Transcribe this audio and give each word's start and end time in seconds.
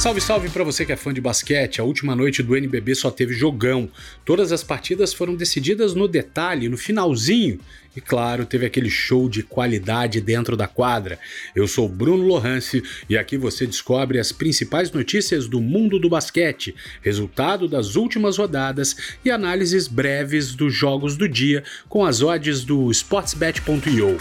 Salve, 0.00 0.18
salve 0.22 0.48
para 0.48 0.64
você 0.64 0.86
que 0.86 0.92
é 0.92 0.96
fã 0.96 1.12
de 1.12 1.20
basquete. 1.20 1.78
A 1.78 1.84
última 1.84 2.16
noite 2.16 2.42
do 2.42 2.56
NBB 2.56 2.94
só 2.94 3.10
teve 3.10 3.34
jogão. 3.34 3.86
Todas 4.24 4.50
as 4.50 4.64
partidas 4.64 5.12
foram 5.12 5.36
decididas 5.36 5.94
no 5.94 6.08
detalhe, 6.08 6.70
no 6.70 6.78
finalzinho. 6.78 7.60
E 7.94 8.00
claro, 8.00 8.46
teve 8.46 8.64
aquele 8.64 8.88
show 8.88 9.28
de 9.28 9.42
qualidade 9.42 10.18
dentro 10.22 10.56
da 10.56 10.66
quadra. 10.66 11.18
Eu 11.54 11.68
sou 11.68 11.86
Bruno 11.86 12.24
Lohance 12.24 12.82
e 13.10 13.18
aqui 13.18 13.36
você 13.36 13.66
descobre 13.66 14.18
as 14.18 14.32
principais 14.32 14.90
notícias 14.90 15.46
do 15.46 15.60
mundo 15.60 15.98
do 15.98 16.08
basquete, 16.08 16.74
resultado 17.02 17.68
das 17.68 17.94
últimas 17.94 18.38
rodadas 18.38 18.96
e 19.22 19.30
análises 19.30 19.86
breves 19.86 20.54
dos 20.54 20.72
jogos 20.72 21.14
do 21.14 21.28
dia 21.28 21.62
com 21.90 22.06
as 22.06 22.22
odds 22.22 22.64
do 22.64 22.90
sportsbet.io. 22.90 24.16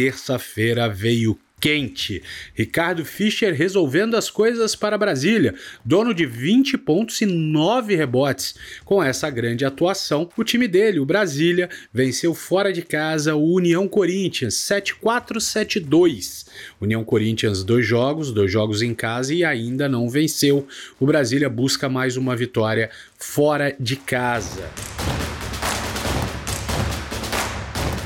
terça-feira 0.00 0.88
veio 0.88 1.38
quente. 1.60 2.22
Ricardo 2.54 3.04
Fischer 3.04 3.52
resolvendo 3.52 4.16
as 4.16 4.30
coisas 4.30 4.74
para 4.74 4.96
Brasília, 4.96 5.54
dono 5.84 6.14
de 6.14 6.24
20 6.24 6.78
pontos 6.78 7.20
e 7.20 7.26
9 7.26 7.94
rebotes. 7.94 8.54
Com 8.82 9.02
essa 9.02 9.28
grande 9.28 9.62
atuação, 9.62 10.30
o 10.38 10.42
time 10.42 10.66
dele, 10.66 10.98
o 10.98 11.04
Brasília, 11.04 11.68
venceu 11.92 12.32
fora 12.34 12.72
de 12.72 12.80
casa 12.80 13.36
o 13.36 13.52
União 13.52 13.86
Corinthians 13.86 14.54
7-4-7-2. 14.54 16.46
União 16.80 17.04
Corinthians 17.04 17.62
dois 17.62 17.84
jogos, 17.84 18.32
dois 18.32 18.50
jogos 18.50 18.80
em 18.80 18.94
casa 18.94 19.34
e 19.34 19.44
ainda 19.44 19.86
não 19.86 20.08
venceu. 20.08 20.66
O 20.98 21.04
Brasília 21.04 21.50
busca 21.50 21.90
mais 21.90 22.16
uma 22.16 22.34
vitória 22.34 22.88
fora 23.18 23.76
de 23.78 23.96
casa. 23.96 24.70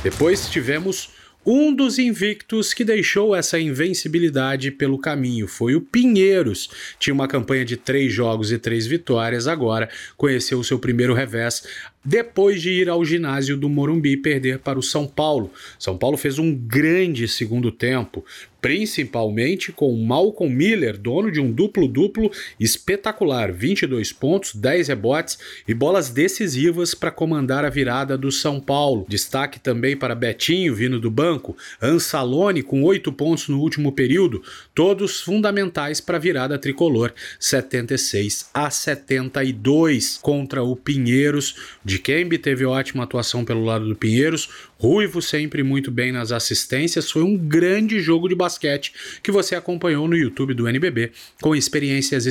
Depois 0.02 0.50
tivemos 0.50 1.14
um 1.46 1.74
dos 1.74 1.98
invictos 1.98 2.72
que 2.72 2.84
deixou 2.84 3.34
essa 3.34 3.58
invencibilidade 3.58 4.70
pelo 4.70 4.98
caminho 4.98 5.46
foi 5.46 5.74
o 5.74 5.80
Pinheiros. 5.80 6.70
Tinha 6.98 7.14
uma 7.14 7.28
campanha 7.28 7.64
de 7.64 7.76
três 7.76 8.12
jogos 8.12 8.50
e 8.50 8.58
três 8.58 8.86
vitórias, 8.86 9.46
agora 9.46 9.88
conheceu 10.16 10.58
o 10.58 10.64
seu 10.64 10.78
primeiro 10.78 11.14
revés 11.14 11.62
depois 12.04 12.60
de 12.60 12.70
ir 12.70 12.88
ao 12.88 13.04
ginásio 13.04 13.56
do 13.56 13.68
Morumbi 13.68 14.16
perder 14.16 14.58
para 14.58 14.78
o 14.78 14.82
São 14.82 15.06
Paulo. 15.06 15.50
São 15.78 15.96
Paulo 15.96 16.16
fez 16.16 16.38
um 16.38 16.54
grande 16.54 17.26
segundo 17.26 17.72
tempo, 17.72 18.24
principalmente 18.64 19.72
com 19.72 19.94
Malcolm 19.94 20.54
Miller, 20.54 20.96
dono 20.96 21.30
de 21.30 21.38
um 21.38 21.52
duplo-duplo 21.52 22.30
espetacular, 22.58 23.52
22 23.52 24.10
pontos, 24.10 24.54
10 24.54 24.88
rebotes 24.88 25.38
e 25.68 25.74
bolas 25.74 26.08
decisivas 26.08 26.94
para 26.94 27.10
comandar 27.10 27.62
a 27.62 27.68
virada 27.68 28.16
do 28.16 28.32
São 28.32 28.58
Paulo. 28.58 29.04
Destaque 29.06 29.60
também 29.60 29.94
para 29.94 30.14
Betinho, 30.14 30.74
vindo 30.74 30.98
do 30.98 31.10
banco, 31.10 31.54
Ansalone 31.82 32.62
com 32.62 32.82
8 32.82 33.12
pontos 33.12 33.48
no 33.48 33.60
último 33.60 33.92
período, 33.92 34.42
todos 34.74 35.20
fundamentais 35.20 36.00
para 36.00 36.16
a 36.16 36.20
virada 36.20 36.58
tricolor, 36.58 37.12
76 37.38 38.48
a 38.54 38.70
72 38.70 40.18
contra 40.22 40.62
o 40.62 40.74
Pinheiros. 40.74 41.54
De 41.84 41.93
Kembe 41.98 42.38
teve 42.38 42.64
ótima 42.64 43.04
atuação 43.04 43.44
pelo 43.44 43.64
lado 43.64 43.88
do 43.88 43.96
Pinheiros, 43.96 44.48
Ruivo 44.78 45.22
sempre 45.22 45.62
muito 45.62 45.90
bem 45.90 46.12
nas 46.12 46.32
assistências. 46.32 47.10
Foi 47.10 47.22
um 47.22 47.36
grande 47.36 48.00
jogo 48.00 48.28
de 48.28 48.34
basquete 48.34 48.92
que 49.22 49.30
você 49.30 49.54
acompanhou 49.54 50.08
no 50.08 50.16
YouTube 50.16 50.54
do 50.54 50.68
NBB 50.68 51.12
com 51.40 51.54
experiências. 51.54 52.24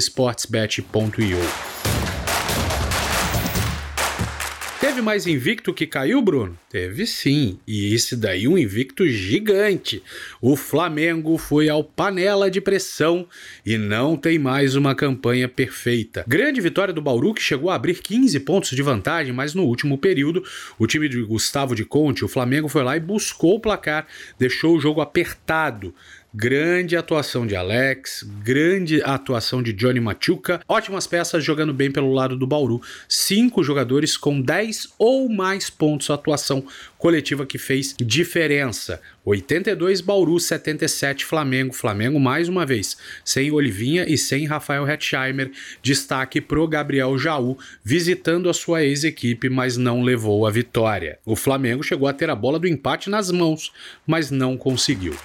Teve 4.84 5.02
mais 5.02 5.26
invicto 5.26 5.74
que 5.74 5.88
caiu, 5.88 6.22
Bruno? 6.22 6.60
Teve 6.70 7.08
sim, 7.08 7.58
e 7.66 7.94
esse 7.94 8.18
daí 8.18 8.50
um 8.50 8.58
invicto 8.58 9.08
gigante. 9.08 10.04
O 10.42 10.58
Flamengo 10.58 11.38
foi 11.38 11.70
ao 11.70 11.86
panela 11.86 12.52
de 12.52 12.60
pressão 12.60 13.26
e 13.66 13.78
não 13.78 14.18
tem 14.18 14.38
mais 14.38 14.76
uma 14.76 14.94
campanha 14.94 15.48
perfeita. 15.48 16.26
Grande 16.28 16.60
vitória 16.60 16.94
do 16.94 17.02
Bauru 17.02 17.34
que 17.34 17.42
chegou 17.42 17.70
a 17.70 17.76
abrir 17.76 18.02
15 18.02 18.38
pontos 18.42 18.72
de 18.72 18.82
vantagem, 18.82 19.32
mas 19.32 19.54
no 19.54 19.64
último 19.64 19.98
período, 19.98 20.44
o 20.78 20.86
time 20.86 21.08
de 21.08 21.22
Gustavo 21.22 21.74
de 21.74 21.86
Conte, 21.86 22.26
o 22.26 22.28
Flamengo 22.28 22.68
foi 22.68 22.84
lá 22.84 22.98
e 22.98 23.00
buscou 23.00 23.56
o 23.56 23.62
placar, 23.62 24.06
deixou 24.38 24.76
o 24.76 24.82
jogo 24.82 25.00
apertado. 25.00 25.96
Grande 26.36 26.98
atuação 26.98 27.46
de 27.46 27.56
Alex, 27.56 28.26
grande 28.44 29.04
atuação 29.04 29.62
de 29.62 29.72
Johnny 29.72 30.00
Machuca, 30.00 30.62
ótimas 30.68 31.06
peças 31.06 31.44
jogando 31.44 31.72
bem 31.72 31.92
pelo 31.92 32.12
lado 32.12 32.36
do 32.36 32.48
Bauru. 32.48 32.82
Cinco 33.08 33.64
jogadores 33.64 34.18
com 34.18 34.42
10 34.42 34.96
ou 34.98 35.30
mais 35.30 35.70
pontos, 35.70 36.10
atuação 36.10 36.66
coletiva 36.98 37.46
que 37.46 37.60
fez 37.60 37.94
diferença. 38.00 39.00
82 39.24 40.02
Bauru, 40.02 40.40
77 40.40 41.24
Flamengo. 41.24 41.72
Flamengo 41.72 42.20
mais 42.20 42.50
uma 42.50 42.66
vez, 42.66 42.98
sem 43.24 43.52
Olivinha 43.52 44.04
e 44.10 44.18
sem 44.18 44.48
Rafael 44.48 44.90
Hetzheimer. 44.90 45.52
Destaque 45.84 46.42
pro 46.42 46.68
Gabriel 46.68 47.16
Jaú, 47.16 47.60
visitando 47.84 48.50
a 48.50 48.56
sua 48.56 48.84
ex-equipe, 48.84 49.50
mas 49.50 49.78
não 49.78 50.02
levou 50.02 50.48
a 50.48 50.50
vitória. 50.50 51.20
O 51.24 51.36
Flamengo 51.36 51.84
chegou 51.84 52.08
a 52.08 52.14
ter 52.14 52.32
a 52.32 52.36
bola 52.36 52.58
do 52.58 52.68
empate 52.68 53.08
nas 53.08 53.30
mãos, 53.30 53.72
mas 54.08 54.32
não 54.32 54.58
conseguiu. 54.58 55.16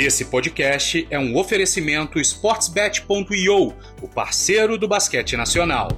Esse 0.00 0.26
podcast 0.26 1.08
é 1.10 1.18
um 1.18 1.36
oferecimento 1.36 2.20
sportsbet.io, 2.20 3.74
o 4.00 4.08
parceiro 4.08 4.78
do 4.78 4.86
basquete 4.86 5.36
nacional. 5.36 5.88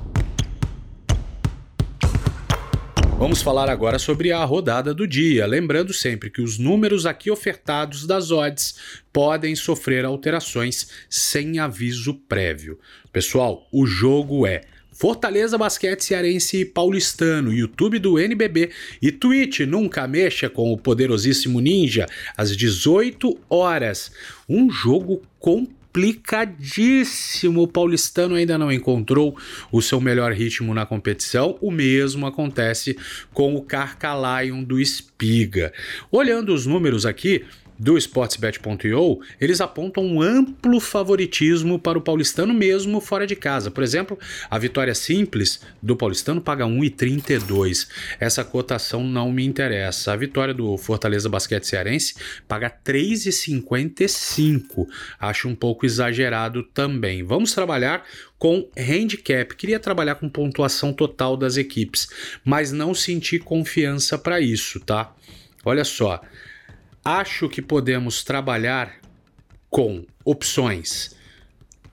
Vamos 3.19 3.43
falar 3.43 3.69
agora 3.69 3.99
sobre 3.99 4.33
a 4.33 4.43
rodada 4.43 4.95
do 4.95 5.07
dia, 5.07 5.47
lembrando 5.47 5.93
sempre 5.93 6.31
que 6.31 6.41
os 6.41 6.59
números 6.59 7.05
aqui 7.05 7.31
ofertados 7.31 8.07
das 8.07 8.31
odds 8.31 8.75
podem 9.13 9.55
sofrer 9.55 10.07
alterações 10.07 10.89
sem 11.07 11.59
aviso 11.59 12.15
prévio. 12.27 12.79
Pessoal, 13.13 13.69
o 13.71 13.85
jogo 13.85 14.47
é 14.47 14.63
Fortaleza 15.01 15.57
Basquete 15.57 16.03
Cearense 16.03 16.63
Paulistano, 16.63 17.51
YouTube 17.51 17.99
do 17.99 18.19
NBB 18.19 18.69
e 19.01 19.11
Twitch 19.11 19.61
Nunca 19.61 20.07
Mexa 20.07 20.51
com 20.51 20.71
o 20.71 20.77
poderosíssimo 20.77 21.59
Ninja, 21.59 22.05
às 22.37 22.55
18 22.55 23.35
horas. 23.49 24.13
Um 24.47 24.71
jogo 24.71 25.23
complicadíssimo. 25.39 27.63
O 27.63 27.67
paulistano 27.67 28.35
ainda 28.35 28.59
não 28.59 28.71
encontrou 28.71 29.35
o 29.73 29.81
seu 29.81 30.03
melhor 30.03 30.35
ritmo 30.35 30.75
na 30.75 30.85
competição. 30.85 31.57
O 31.63 31.71
mesmo 31.71 32.27
acontece 32.27 32.95
com 33.33 33.55
o 33.55 33.63
Carcalion 33.63 34.63
do 34.63 34.79
Espiga. 34.79 35.73
Olhando 36.13 36.53
os 36.53 36.67
números 36.67 37.07
aqui, 37.07 37.47
do 37.81 37.97
Sportsbet.io, 37.97 39.21
eles 39.41 39.61
apontam 39.63 40.05
um 40.05 40.21
amplo 40.21 40.79
favoritismo 40.79 41.79
para 41.79 41.97
o 41.97 42.03
paulistano 42.03 42.53
mesmo 42.53 43.01
fora 43.01 43.27
de 43.27 43.35
casa. 43.35 43.71
Por 43.71 43.83
exemplo, 43.83 44.19
a 44.51 44.59
vitória 44.59 44.95
simples 44.95 45.63
do 45.81 45.97
paulistano 45.97 46.43
paga 46.43 46.67
1,32. 46.67 47.89
Essa 48.21 48.45
cotação 48.45 49.03
não 49.03 49.33
me 49.33 49.47
interessa. 49.47 50.13
A 50.13 50.17
vitória 50.17 50.53
do 50.53 50.77
Fortaleza 50.77 51.31
Basquete 51.31 51.65
Cearense 51.65 52.17
paga 52.47 52.71
3,55. 52.71 54.87
Acho 55.19 55.49
um 55.49 55.55
pouco 55.55 55.87
exagerado 55.87 56.63
também. 56.63 57.23
Vamos 57.23 57.55
trabalhar 57.55 58.05
com 58.39 58.69
handicap. 58.77 59.57
Queria 59.57 59.81
trabalhar 59.81 60.17
com 60.17 60.29
pontuação 60.29 60.93
total 60.93 61.35
das 61.35 61.57
equipes, 61.57 62.09
mas 62.45 62.73
não 62.73 62.93
senti 62.93 63.39
confiança 63.39 64.19
para 64.19 64.39
isso, 64.39 64.79
tá? 64.81 65.15
Olha 65.65 65.85
só, 65.85 66.21
acho 67.05 67.49
que 67.49 67.63
podemos 67.63 68.23
trabalhar 68.23 69.01
com 69.69 70.05
opções. 70.25 71.15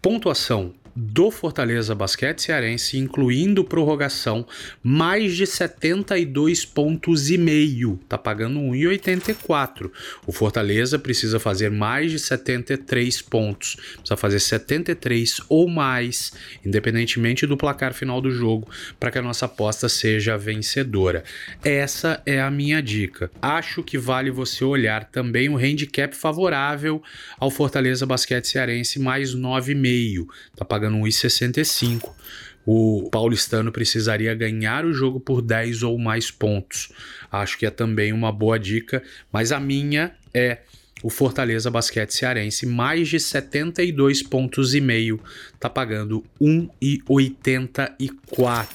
Pontuação 0.02 0.74
do 1.00 1.30
Fortaleza 1.30 1.94
Basquete 1.94 2.42
Cearense, 2.42 2.98
incluindo 2.98 3.64
prorrogação, 3.64 4.48
mais 4.82 5.36
de 5.36 5.46
72 5.46 6.66
pontos 6.66 7.30
e 7.30 7.38
meio, 7.38 8.00
tá 8.10 8.18
pagando 8.18 8.60
1,84. 8.60 9.92
O 10.26 10.32
Fortaleza 10.32 10.98
precisa 10.98 11.40
fazer 11.40 11.70
mais 11.70 12.12
de 12.12 12.18
73 12.18 13.22
pontos, 13.22 13.76
precisa 13.76 14.18
fazer 14.18 14.40
73 14.40 15.42
ou 15.48 15.70
mais, 15.70 16.34
independentemente 16.66 17.46
do 17.46 17.56
placar 17.56 17.94
final 17.94 18.20
do 18.20 18.32
jogo, 18.32 18.68
para 19.00 19.12
que 19.12 19.20
a 19.20 19.22
nossa 19.22 19.46
aposta 19.46 19.88
seja 19.88 20.36
vencedora. 20.36 21.24
Essa 21.64 22.24
é 22.26 22.42
a 22.42 22.50
minha 22.50 22.82
dica. 22.82 23.30
Acho 23.40 23.84
que 23.84 24.00
vale 24.00 24.32
você 24.32 24.66
olhar 24.66 25.06
também 25.06 25.48
o 25.48 25.58
handicap 25.58 26.16
favorável 26.16 27.04
ao 27.40 27.52
Fortaleza 27.52 28.04
Basquete 28.04 28.48
Cearense 28.48 29.00
mais 29.00 29.36
9,5, 29.36 30.26
tá 30.56 30.66
pagando 30.66 30.87
pagando 30.88 30.98
1,65. 31.00 32.14
O 32.66 33.10
paulistano 33.10 33.72
precisaria 33.72 34.36
ganhar 34.36 34.86
o 34.86 34.94
jogo 34.94 35.20
por 35.20 35.42
10 35.42 35.84
ou 35.84 35.98
mais 35.98 36.32
pontos. 36.32 36.92
Acho 37.32 37.58
que 37.58 37.66
é 37.66 37.70
também 37.70 38.12
uma 38.12 38.32
boa 38.32 38.60
dica, 38.60 39.02
mas 39.32 39.52
a 39.52 39.60
minha 39.60 40.14
é 40.34 40.60
o 41.04 41.10
Fortaleza 41.10 41.70
Basquete 41.70 42.12
Cearense, 42.12 42.66
mais 42.66 43.08
de 43.08 43.20
72 43.20 44.24
pontos 44.24 44.74
e 44.74 44.82
meio, 44.82 45.22
tá 45.60 45.70
pagando 45.70 46.26
1,84. 46.42 48.68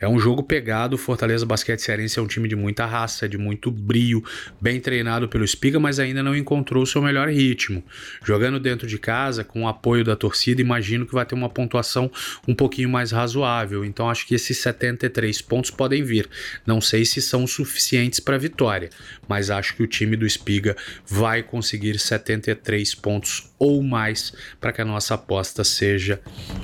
É 0.00 0.08
um 0.08 0.18
jogo 0.18 0.42
pegado, 0.42 0.98
Fortaleza 0.98 1.46
Basquete 1.46 1.80
Cearense 1.80 2.18
é 2.18 2.22
um 2.22 2.26
time 2.26 2.48
de 2.48 2.56
muita 2.56 2.86
raça, 2.86 3.28
de 3.28 3.38
muito 3.38 3.70
brio, 3.70 4.22
bem 4.60 4.80
treinado 4.80 5.28
pelo 5.28 5.44
Espiga, 5.44 5.80
mas 5.80 5.98
ainda 5.98 6.22
não 6.22 6.36
encontrou 6.36 6.84
seu 6.86 7.02
melhor 7.02 7.28
ritmo. 7.28 7.82
Jogando 8.24 8.60
dentro 8.60 8.86
de 8.86 8.98
casa, 8.98 9.42
com 9.44 9.64
o 9.64 9.68
apoio 9.68 10.04
da 10.04 10.14
torcida, 10.14 10.60
imagino 10.60 11.06
que 11.06 11.14
vai 11.14 11.24
ter 11.24 11.34
uma 11.34 11.48
pontuação 11.48 12.10
um 12.46 12.54
pouquinho 12.54 12.88
mais 12.88 13.10
razoável, 13.10 13.84
então 13.84 14.08
acho 14.08 14.26
que 14.26 14.34
esses 14.34 14.58
73 14.58 15.40
pontos 15.42 15.70
podem 15.70 16.02
vir. 16.02 16.28
Não 16.66 16.80
sei 16.80 17.04
se 17.04 17.20
são 17.20 17.46
suficientes 17.46 18.20
para 18.20 18.38
vitória, 18.38 18.90
mas 19.28 19.50
acho 19.50 19.74
que 19.74 19.82
o 19.82 19.86
time 19.86 20.16
do 20.16 20.26
Espiga 20.26 20.76
vai 21.06 21.42
conseguir 21.42 21.98
73 21.98 22.94
pontos 22.94 23.50
ou 23.58 23.82
mais 23.82 24.32
para 24.60 24.72
que 24.72 24.80
a 24.80 24.84
nossa 24.84 25.14
aposta 25.14 25.64
seja 25.64 26.20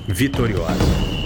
vitoriosa. 0.07 1.20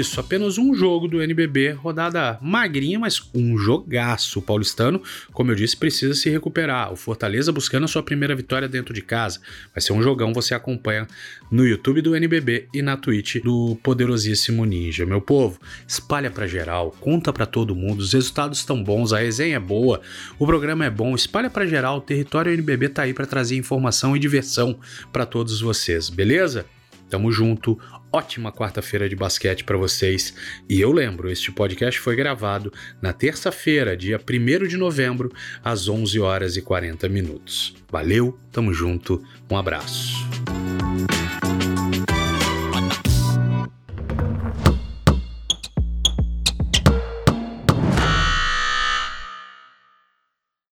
Isso, 0.00 0.18
apenas 0.18 0.58
um 0.58 0.74
jogo 0.74 1.06
do 1.06 1.22
NBB, 1.22 1.72
rodada 1.72 2.38
magrinha, 2.40 2.98
mas 2.98 3.30
um 3.34 3.56
jogaço. 3.56 4.38
O 4.38 4.42
paulistano, 4.42 5.02
como 5.32 5.50
eu 5.50 5.54
disse, 5.54 5.76
precisa 5.76 6.14
se 6.14 6.28
recuperar. 6.30 6.92
O 6.92 6.96
Fortaleza 6.96 7.52
buscando 7.52 7.84
a 7.84 7.88
sua 7.88 8.02
primeira 8.02 8.34
vitória 8.34 8.68
dentro 8.68 8.92
de 8.94 9.02
casa. 9.02 9.40
Vai 9.74 9.80
ser 9.80 9.92
um 9.92 10.02
jogão, 10.02 10.32
você 10.32 10.54
acompanha 10.54 11.06
no 11.50 11.66
YouTube 11.66 12.00
do 12.00 12.16
NBB 12.16 12.68
e 12.72 12.80
na 12.80 12.96
Twitch 12.96 13.36
do 13.42 13.76
poderosíssimo 13.82 14.64
Ninja. 14.64 15.04
Meu 15.04 15.20
povo, 15.20 15.60
espalha 15.86 16.30
para 16.30 16.46
geral, 16.46 16.96
conta 17.00 17.32
para 17.32 17.46
todo 17.46 17.76
mundo, 17.76 18.00
os 18.00 18.12
resultados 18.12 18.58
estão 18.58 18.82
bons, 18.82 19.12
a 19.12 19.18
resenha 19.18 19.56
é 19.56 19.60
boa, 19.60 20.00
o 20.38 20.46
programa 20.46 20.84
é 20.84 20.90
bom, 20.90 21.14
espalha 21.14 21.50
para 21.50 21.66
geral, 21.66 21.98
o 21.98 22.00
território 22.00 22.52
NBB 22.52 22.88
tá 22.88 23.02
aí 23.02 23.12
para 23.12 23.26
trazer 23.26 23.56
informação 23.56 24.16
e 24.16 24.18
diversão 24.18 24.78
para 25.12 25.26
todos 25.26 25.60
vocês, 25.60 26.08
beleza? 26.08 26.64
Tamo 27.10 27.30
junto. 27.30 27.78
Ótima 28.12 28.50
quarta-feira 28.50 29.08
de 29.08 29.16
basquete 29.16 29.64
para 29.64 29.76
vocês. 29.76 30.34
E 30.68 30.80
eu 30.80 30.92
lembro, 30.92 31.30
este 31.30 31.52
podcast 31.52 32.00
foi 32.00 32.16
gravado 32.16 32.72
na 33.02 33.12
terça-feira, 33.12 33.96
dia 33.96 34.18
1 34.18 34.66
de 34.66 34.76
novembro, 34.76 35.32
às 35.62 35.88
11 35.88 36.18
horas 36.20 36.56
e 36.56 36.62
40 36.62 37.08
minutos. 37.08 37.74
Valeu, 37.90 38.38
tamo 38.50 38.72
junto. 38.72 39.22
Um 39.50 39.56
abraço. 39.56 40.09